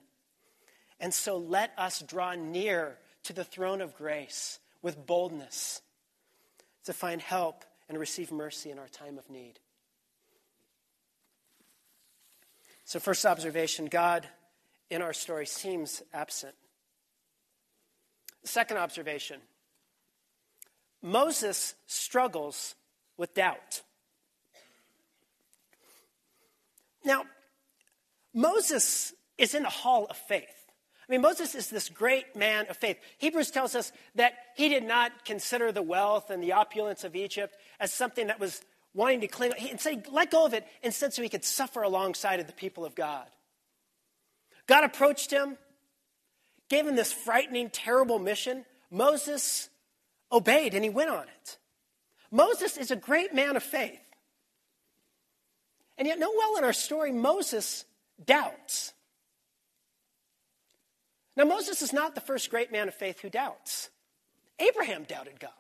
[1.01, 5.81] And so let us draw near to the throne of grace with boldness
[6.85, 9.61] to find help and receive mercy in our time of need.
[12.85, 14.27] So, first observation God
[14.91, 16.55] in our story seems absent.
[18.45, 19.41] Second observation
[21.03, 22.75] Moses struggles
[23.17, 23.83] with doubt.
[27.05, 27.25] Now,
[28.35, 30.47] Moses is in the hall of faith.
[31.09, 32.99] I mean, Moses is this great man of faith.
[33.17, 37.57] Hebrews tells us that he did not consider the wealth and the opulence of Egypt
[37.81, 38.63] as something that was
[38.95, 39.53] wanting to cling.
[39.57, 42.85] He said, let go of it instead so he could suffer alongside of the people
[42.85, 43.27] of God.
[44.67, 45.57] God approached him,
[46.69, 48.65] gave him this frightening, terrible mission.
[48.91, 49.69] Moses
[50.31, 51.59] obeyed and he went on it.
[52.31, 54.01] Moses is a great man of faith.
[55.97, 57.85] And yet, know well in our story, Moses
[58.25, 58.93] doubts.
[61.37, 63.91] Now, Moses is not the first great man of faith who doubts.
[64.59, 65.51] Abraham doubted God.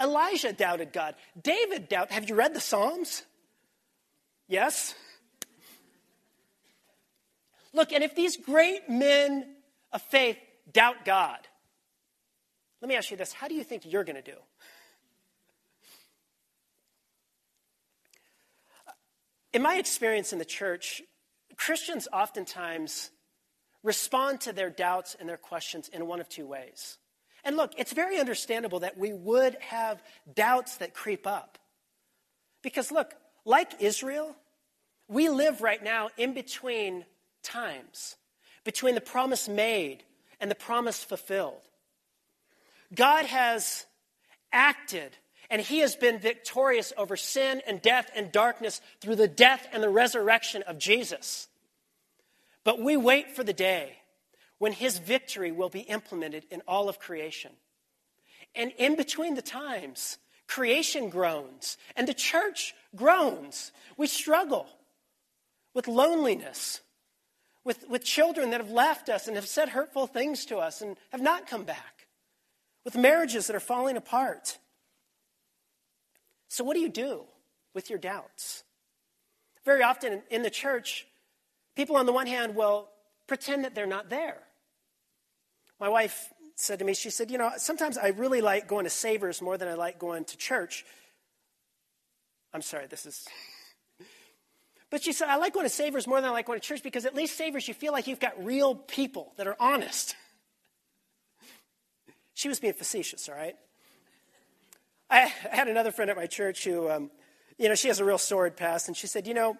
[0.00, 1.14] Elijah doubted God.
[1.40, 2.12] David doubted.
[2.12, 3.22] Have you read the Psalms?
[4.48, 4.94] Yes?
[7.72, 9.46] Look, and if these great men
[9.92, 10.38] of faith
[10.72, 11.38] doubt God,
[12.80, 14.36] let me ask you this how do you think you're going to do?
[19.52, 21.00] In my experience in the church,
[21.56, 23.10] Christians oftentimes
[23.84, 26.98] respond to their doubts and their questions in one of two ways.
[27.44, 30.02] And look, it's very understandable that we would have
[30.34, 31.58] doubts that creep up.
[32.62, 33.14] Because look,
[33.44, 34.34] like Israel,
[35.08, 37.04] we live right now in between
[37.42, 38.16] times,
[38.64, 40.02] between the promise made
[40.40, 41.60] and the promise fulfilled.
[42.94, 43.84] God has
[44.52, 45.16] acted
[45.50, 49.82] and he has been victorious over sin and death and darkness through the death and
[49.82, 51.48] the resurrection of Jesus.
[52.64, 53.98] But we wait for the day
[54.64, 57.50] when his victory will be implemented in all of creation.
[58.54, 60.16] And in between the times,
[60.48, 63.72] creation groans and the church groans.
[63.98, 64.66] We struggle
[65.74, 66.80] with loneliness,
[67.62, 70.96] with, with children that have left us and have said hurtful things to us and
[71.12, 72.06] have not come back,
[72.86, 74.56] with marriages that are falling apart.
[76.48, 77.24] So, what do you do
[77.74, 78.64] with your doubts?
[79.66, 81.06] Very often in the church,
[81.76, 82.88] people on the one hand will
[83.26, 84.43] pretend that they're not there.
[85.84, 88.90] My wife said to me, she said, You know, sometimes I really like going to
[88.90, 90.82] Savers more than I like going to church.
[92.54, 93.28] I'm sorry, this is.
[94.90, 96.82] But she said, I like going to Savers more than I like going to church
[96.82, 100.16] because at least Savers, you feel like you've got real people that are honest.
[102.32, 103.54] She was being facetious, all right?
[105.10, 105.20] I
[105.50, 107.10] had another friend at my church who, um,
[107.58, 109.56] you know, she has a real sordid past, and she said, you know,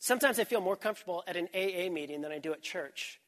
[0.00, 3.19] sometimes I feel more comfortable at an AA meeting than I do at church.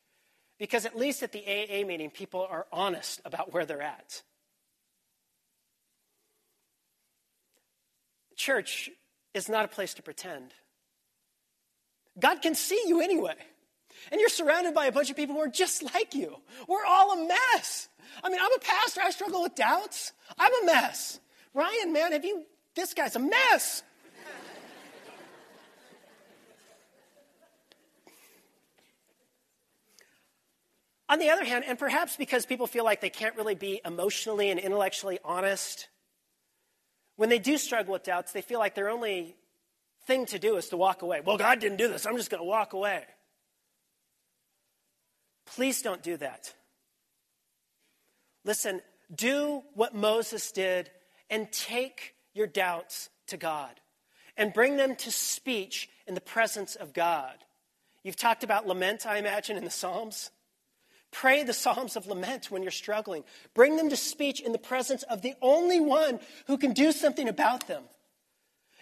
[0.59, 4.23] Because at least at the AA meeting, people are honest about where they're at.
[8.37, 8.91] Church
[9.35, 10.53] is not a place to pretend.
[12.19, 13.35] God can see you anyway.
[14.11, 16.37] And you're surrounded by a bunch of people who are just like you.
[16.69, 17.89] We're all a mess.
[18.23, 19.01] I mean, I'm a pastor.
[19.03, 20.13] I struggle with doubts.
[20.39, 21.21] I'm a mess.
[21.55, 22.45] Ryan, man, have you,
[22.75, 23.83] this guy's a mess.
[31.13, 34.49] On the other hand, and perhaps because people feel like they can't really be emotionally
[34.49, 35.91] and intellectually honest,
[37.17, 39.37] when they do struggle with doubts, they feel like their only
[40.07, 41.21] thing to do is to walk away.
[41.21, 42.07] Well, God didn't do this.
[42.07, 43.05] I'm just going to walk away.
[45.45, 46.55] Please don't do that.
[48.47, 48.81] Listen,
[49.15, 50.91] do what Moses did
[51.29, 53.81] and take your doubts to God
[54.39, 57.35] and bring them to speech in the presence of God.
[58.03, 60.31] You've talked about lament, I imagine, in the Psalms.
[61.13, 63.23] Pray the Psalms of lament when you're struggling.
[63.55, 67.29] Bring them to speech in the presence of the only one who can do something
[67.29, 67.83] about them.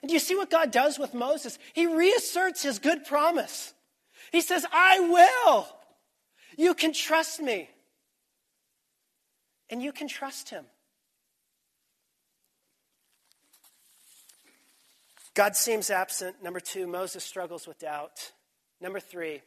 [0.01, 1.59] And do you see what God does with Moses?
[1.75, 3.75] He reasserts his good promise.
[4.33, 5.69] He says, I will.
[6.57, 7.69] You can trust me.
[9.69, 10.65] And you can trust him.
[15.35, 16.43] God seems absent.
[16.43, 18.33] Number two, Moses struggles with doubt.
[18.81, 19.43] Number three,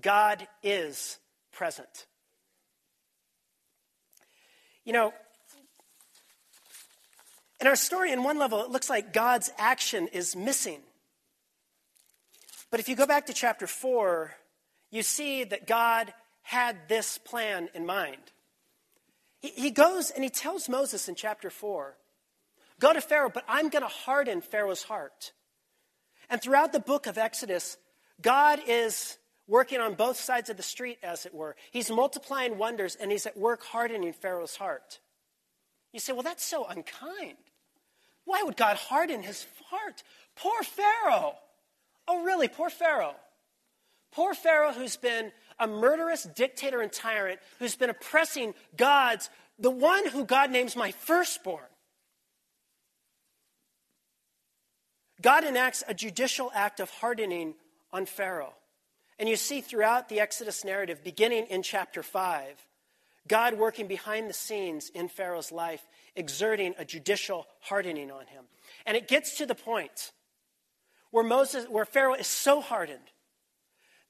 [0.00, 1.18] God is
[1.52, 2.06] present.
[4.84, 5.14] You know,
[7.60, 10.80] in our story, in one level, it looks like God's action is missing.
[12.72, 14.34] But if you go back to chapter 4,
[14.90, 18.32] you see that God had this plan in mind.
[19.38, 21.96] He, goes and he tells Moses in chapter 4
[22.80, 25.32] Go to Pharaoh, but I'm going to harden Pharaoh's heart.
[26.28, 27.76] And throughout the book of Exodus,
[28.20, 29.18] God is
[29.52, 31.54] working on both sides of the street, as it were.
[31.72, 34.98] He's multiplying wonders and he's at work hardening Pharaoh's heart.
[35.92, 37.36] You say, well, that's so unkind.
[38.24, 40.02] Why would God harden his heart?
[40.36, 41.34] Poor Pharaoh.
[42.08, 42.48] Oh, really?
[42.48, 43.14] Poor Pharaoh.
[44.10, 49.28] Poor Pharaoh, who's been a murderous dictator and tyrant, who's been oppressing God's,
[49.58, 51.60] the one who God names my firstborn.
[55.20, 57.52] God enacts a judicial act of hardening
[57.92, 58.54] on Pharaoh.
[59.22, 62.56] And you see throughout the Exodus narrative, beginning in chapter 5,
[63.28, 68.46] God working behind the scenes in Pharaoh's life, exerting a judicial hardening on him.
[68.84, 70.10] And it gets to the point
[71.12, 73.12] where Moses, where Pharaoh is so hardened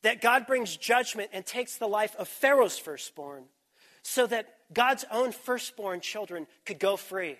[0.00, 3.44] that God brings judgment and takes the life of Pharaoh's firstborn
[4.02, 7.36] so that God's own firstborn children could go free.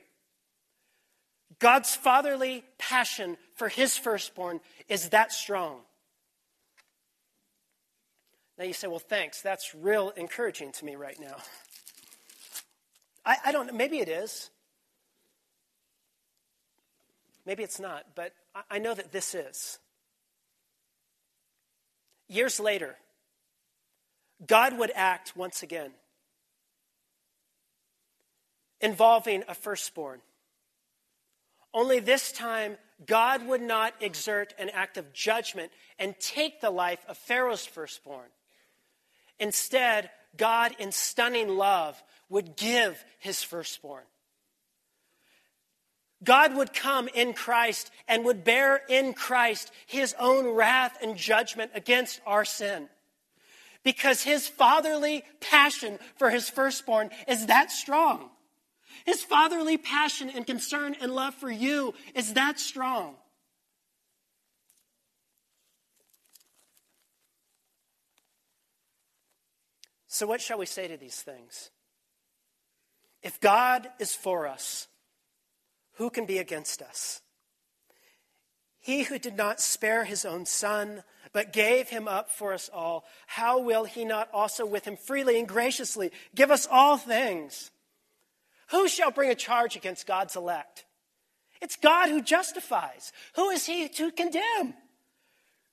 [1.58, 4.60] God's fatherly passion for his firstborn
[4.90, 5.80] is that strong.
[8.62, 9.42] Now you say, well, thanks.
[9.42, 11.34] That's real encouraging to me right now.
[13.26, 13.72] I, I don't know.
[13.72, 14.50] Maybe it is.
[17.44, 18.04] Maybe it's not.
[18.14, 19.80] But I, I know that this is.
[22.28, 22.94] Years later,
[24.46, 25.90] God would act once again,
[28.80, 30.20] involving a firstborn.
[31.74, 37.04] Only this time, God would not exert an act of judgment and take the life
[37.08, 38.28] of Pharaoh's firstborn.
[39.38, 44.04] Instead, God, in stunning love, would give his firstborn.
[46.24, 51.72] God would come in Christ and would bear in Christ his own wrath and judgment
[51.74, 52.88] against our sin.
[53.82, 58.30] Because his fatherly passion for his firstborn is that strong.
[59.04, 63.16] His fatherly passion and concern and love for you is that strong.
[70.22, 71.72] So, what shall we say to these things?
[73.24, 74.86] If God is for us,
[75.94, 77.22] who can be against us?
[78.78, 81.02] He who did not spare his own son,
[81.32, 85.40] but gave him up for us all, how will he not also with him freely
[85.40, 87.72] and graciously give us all things?
[88.70, 90.84] Who shall bring a charge against God's elect?
[91.60, 93.10] It's God who justifies.
[93.34, 94.74] Who is he to condemn?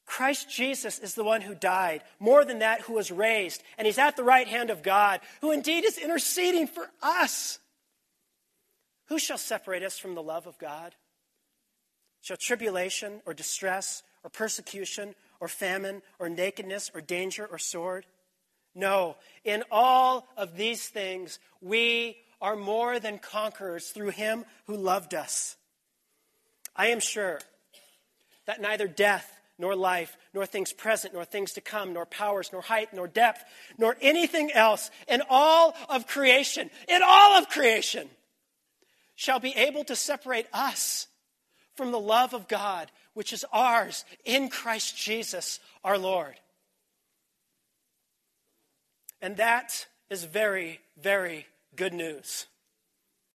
[0.10, 4.00] Christ Jesus is the one who died, more than that, who was raised, and he's
[4.00, 7.60] at the right hand of God, who indeed is interceding for us.
[9.10, 10.96] Who shall separate us from the love of God?
[12.22, 18.08] Shall tribulation or distress or persecution or famine or nakedness or danger or sword?
[18.74, 25.14] No, in all of these things, we are more than conquerors through him who loved
[25.14, 25.56] us.
[26.76, 27.42] I am sure
[28.48, 32.62] that neither death, nor life, nor things present, nor things to come, nor powers, nor
[32.62, 33.44] height, nor depth,
[33.78, 38.10] nor anything else in all of creation, in all of creation,
[39.16, 41.08] shall be able to separate us
[41.76, 46.36] from the love of God, which is ours in Christ Jesus our Lord.
[49.22, 51.46] And that is very, very
[51.76, 52.48] good news.